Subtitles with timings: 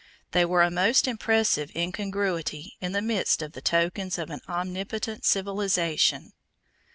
[0.31, 5.25] They were a most impressive incongruity in the midst of the tokens of an omnipotent
[5.25, 6.33] civilization.